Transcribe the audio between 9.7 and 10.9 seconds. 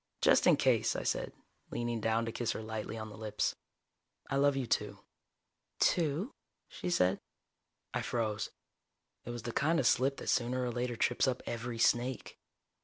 of slip that sooner or